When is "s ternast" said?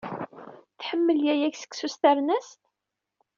1.93-2.59